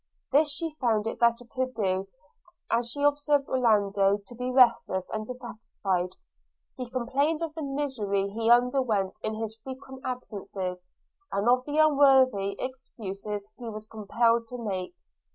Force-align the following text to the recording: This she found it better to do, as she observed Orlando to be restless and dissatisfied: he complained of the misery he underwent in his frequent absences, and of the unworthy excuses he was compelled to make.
This 0.31 0.51
she 0.51 0.73
found 0.81 1.05
it 1.05 1.19
better 1.19 1.45
to 1.47 1.67
do, 1.73 2.07
as 2.71 2.89
she 2.89 3.03
observed 3.03 3.47
Orlando 3.49 4.17
to 4.25 4.35
be 4.35 4.49
restless 4.49 5.07
and 5.11 5.27
dissatisfied: 5.27 6.15
he 6.75 6.89
complained 6.89 7.43
of 7.43 7.53
the 7.53 7.61
misery 7.61 8.27
he 8.29 8.49
underwent 8.49 9.19
in 9.21 9.35
his 9.35 9.57
frequent 9.63 10.01
absences, 10.03 10.81
and 11.31 11.47
of 11.47 11.65
the 11.65 11.77
unworthy 11.77 12.55
excuses 12.57 13.47
he 13.59 13.69
was 13.69 13.85
compelled 13.85 14.47
to 14.47 14.57
make. 14.57 14.95